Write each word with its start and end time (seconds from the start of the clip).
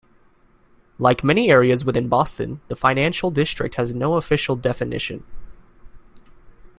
Like 0.97 1.23
many 1.23 1.51
areas 1.51 1.85
within 1.85 2.09
Boston, 2.09 2.59
the 2.69 2.75
Financial 2.75 3.29
District 3.29 3.75
has 3.75 3.93
no 3.93 4.15
official 4.15 4.55
definition. 4.55 5.23